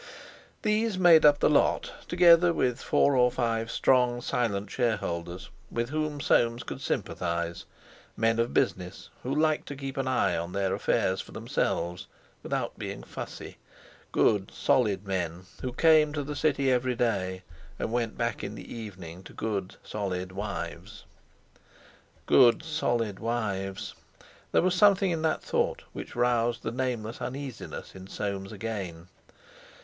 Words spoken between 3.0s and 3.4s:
or